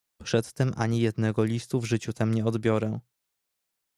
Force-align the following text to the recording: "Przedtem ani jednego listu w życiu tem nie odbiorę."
"Przedtem 0.23 0.73
ani 0.75 0.99
jednego 1.01 1.43
listu 1.43 1.81
w 1.81 1.85
życiu 1.85 2.13
tem 2.13 2.33
nie 2.33 2.45
odbiorę." 2.45 2.99